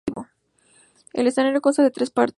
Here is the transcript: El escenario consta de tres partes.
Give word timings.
El 1.13 1.27
escenario 1.27 1.61
consta 1.61 1.83
de 1.83 1.91
tres 1.91 2.09
partes. 2.09 2.29